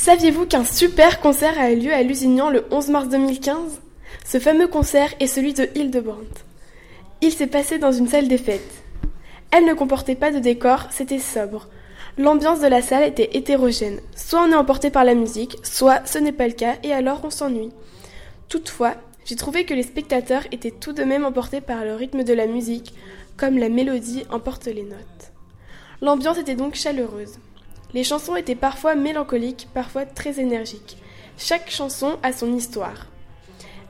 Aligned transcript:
Saviez-vous 0.00 0.46
qu'un 0.46 0.64
super 0.64 1.20
concert 1.20 1.58
a 1.58 1.70
eu 1.70 1.76
lieu 1.76 1.92
à 1.92 2.02
Lusignan 2.02 2.48
le 2.48 2.64
11 2.70 2.88
mars 2.88 3.08
2015 3.10 3.82
Ce 4.24 4.40
fameux 4.40 4.66
concert 4.66 5.12
est 5.20 5.26
celui 5.26 5.52
de 5.52 5.68
Hildebrandt. 5.74 6.42
Il 7.20 7.30
s'est 7.30 7.46
passé 7.46 7.78
dans 7.78 7.92
une 7.92 8.08
salle 8.08 8.26
des 8.26 8.38
fêtes. 8.38 8.82
Elle 9.50 9.66
ne 9.66 9.74
comportait 9.74 10.14
pas 10.14 10.32
de 10.32 10.38
décor, 10.38 10.86
c'était 10.88 11.18
sobre. 11.18 11.68
L'ambiance 12.16 12.60
de 12.60 12.66
la 12.66 12.80
salle 12.80 13.02
était 13.02 13.36
hétérogène. 13.36 14.00
Soit 14.16 14.40
on 14.40 14.52
est 14.52 14.54
emporté 14.54 14.88
par 14.88 15.04
la 15.04 15.14
musique, 15.14 15.58
soit 15.64 16.00
ce 16.06 16.16
n'est 16.16 16.32
pas 16.32 16.48
le 16.48 16.54
cas 16.54 16.76
et 16.82 16.94
alors 16.94 17.20
on 17.22 17.30
s'ennuie. 17.30 17.68
Toutefois, 18.48 18.94
j'ai 19.26 19.36
trouvé 19.36 19.66
que 19.66 19.74
les 19.74 19.82
spectateurs 19.82 20.46
étaient 20.50 20.70
tout 20.70 20.94
de 20.94 21.04
même 21.04 21.26
emportés 21.26 21.60
par 21.60 21.84
le 21.84 21.94
rythme 21.94 22.24
de 22.24 22.32
la 22.32 22.46
musique, 22.46 22.94
comme 23.36 23.58
la 23.58 23.68
mélodie 23.68 24.24
emporte 24.30 24.64
les 24.64 24.82
notes. 24.82 25.32
L'ambiance 26.00 26.38
était 26.38 26.54
donc 26.54 26.74
chaleureuse. 26.74 27.34
Les 27.92 28.04
chansons 28.04 28.36
étaient 28.36 28.54
parfois 28.54 28.94
mélancoliques, 28.94 29.68
parfois 29.74 30.06
très 30.06 30.40
énergiques. 30.40 30.96
Chaque 31.36 31.70
chanson 31.70 32.18
a 32.22 32.32
son 32.32 32.54
histoire. 32.54 33.06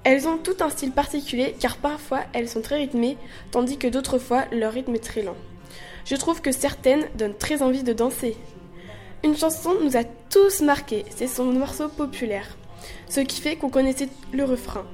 Elles 0.05 0.27
ont 0.27 0.39
tout 0.39 0.57
un 0.61 0.71
style 0.71 0.93
particulier 0.93 1.55
car 1.61 1.77
parfois 1.77 2.21
elles 2.33 2.49
sont 2.49 2.63
très 2.63 2.77
rythmées, 2.77 3.19
tandis 3.51 3.77
que 3.77 3.89
d'autres 3.89 4.19
fois 4.19 4.45
leur 4.53 4.73
rythme 4.73 4.95
est 4.95 5.05
très 5.05 5.23
lent. 5.23 5.37
Je 6.07 6.17
trouve 6.17 6.41
que 6.41 6.53
certaines 6.53 7.07
donnent 7.17 7.37
très 7.37 7.61
envie 7.61 7.83
de 7.83 7.93
danser. 7.93 8.37
Une 9.23 9.37
chanson 9.37 9.75
nous 9.83 9.99
a 9.99 10.05
tous 10.31 10.63
marqués, 10.63 11.05
c'est 11.15 11.27
son 11.27 11.45
morceau 11.45 11.89
populaire, 11.89 12.57
ce 13.11 13.21
qui 13.21 13.43
fait 13.43 13.57
qu'on 13.57 13.69
connaissait 13.69 14.09
le 14.33 14.45
refrain. 14.45 14.87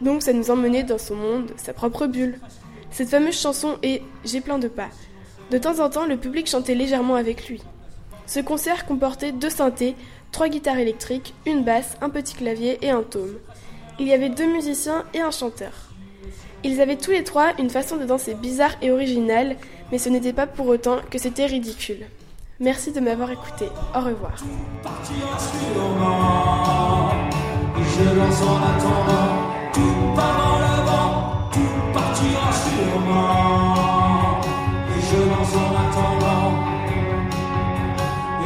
Donc 0.00 0.22
ça 0.22 0.32
nous 0.32 0.52
emmenait 0.52 0.84
dans 0.84 0.98
son 0.98 1.16
monde, 1.16 1.50
sa 1.56 1.72
propre 1.72 2.06
bulle. 2.06 2.38
Cette 2.92 3.08
fameuse 3.08 3.40
chanson 3.40 3.78
est 3.82 4.02
J'ai 4.24 4.40
plein 4.40 4.60
de 4.60 4.68
pas. 4.68 4.90
De 5.50 5.58
temps 5.58 5.80
en 5.80 5.90
temps, 5.90 6.06
le 6.06 6.16
public 6.16 6.46
chantait 6.46 6.76
légèrement 6.76 7.16
avec 7.16 7.48
lui. 7.48 7.60
Ce 8.26 8.40
concert 8.40 8.86
comportait 8.86 9.32
deux 9.32 9.50
synthés, 9.50 9.96
trois 10.30 10.48
guitares 10.48 10.78
électriques, 10.78 11.34
une 11.46 11.64
basse, 11.64 11.96
un 12.00 12.10
petit 12.10 12.34
clavier 12.34 12.78
et 12.82 12.90
un 12.90 13.02
tome. 13.02 13.36
Il 13.98 14.06
y 14.06 14.12
avait 14.12 14.30
deux 14.30 14.50
musiciens 14.50 15.04
et 15.14 15.20
un 15.20 15.30
chanteur. 15.30 15.72
Ils 16.64 16.80
avaient 16.80 16.96
tous 16.96 17.10
les 17.10 17.24
trois 17.24 17.52
une 17.58 17.70
façon 17.70 17.96
de 17.96 18.04
danser 18.04 18.34
bizarre 18.34 18.76
et 18.82 18.90
originale, 18.90 19.56
mais 19.90 19.98
ce 19.98 20.08
n'était 20.08 20.32
pas 20.32 20.46
pour 20.46 20.68
autant 20.68 20.98
que 21.10 21.18
c'était 21.18 21.46
ridicule. 21.46 22.06
Merci 22.60 22.92
de 22.92 23.00
m'avoir 23.00 23.30
écouté. 23.30 23.66
Au 23.94 24.00
revoir. 24.00 24.32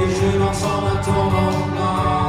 et 0.03 0.11
je 0.11 0.39
danse 0.39 0.65
en 0.65 0.87
attendant 0.87 2.26